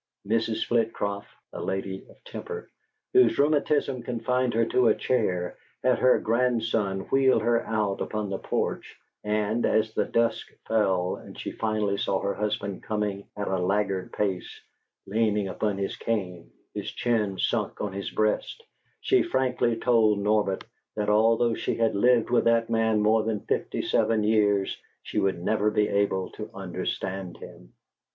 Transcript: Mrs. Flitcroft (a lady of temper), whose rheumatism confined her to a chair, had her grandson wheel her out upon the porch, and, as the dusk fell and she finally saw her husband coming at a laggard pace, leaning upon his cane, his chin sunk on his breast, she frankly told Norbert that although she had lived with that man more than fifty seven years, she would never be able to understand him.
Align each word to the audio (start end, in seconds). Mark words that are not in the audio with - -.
Mrs. 0.27 0.65
Flitcroft 0.65 1.29
(a 1.53 1.61
lady 1.61 2.07
of 2.09 2.23
temper), 2.23 2.71
whose 3.13 3.37
rheumatism 3.37 4.01
confined 4.01 4.55
her 4.55 4.65
to 4.65 4.87
a 4.87 4.95
chair, 4.95 5.59
had 5.83 5.99
her 5.99 6.17
grandson 6.17 7.01
wheel 7.11 7.39
her 7.39 7.63
out 7.67 8.01
upon 8.01 8.31
the 8.31 8.39
porch, 8.39 8.97
and, 9.23 9.63
as 9.63 9.93
the 9.93 10.05
dusk 10.05 10.47
fell 10.67 11.17
and 11.17 11.37
she 11.39 11.51
finally 11.51 11.97
saw 11.97 12.19
her 12.19 12.33
husband 12.33 12.81
coming 12.81 13.27
at 13.37 13.47
a 13.47 13.59
laggard 13.59 14.11
pace, 14.11 14.61
leaning 15.05 15.47
upon 15.47 15.77
his 15.77 15.95
cane, 15.95 16.49
his 16.73 16.89
chin 16.89 17.37
sunk 17.37 17.79
on 17.79 17.93
his 17.93 18.09
breast, 18.09 18.63
she 19.01 19.21
frankly 19.21 19.75
told 19.77 20.17
Norbert 20.17 20.63
that 20.95 21.09
although 21.11 21.53
she 21.53 21.75
had 21.75 21.93
lived 21.95 22.31
with 22.31 22.45
that 22.45 22.71
man 22.71 23.01
more 23.03 23.21
than 23.21 23.41
fifty 23.41 23.83
seven 23.83 24.23
years, 24.23 24.81
she 25.03 25.19
would 25.19 25.39
never 25.43 25.69
be 25.69 25.87
able 25.87 26.31
to 26.31 26.49
understand 26.55 27.37
him. 27.37 27.71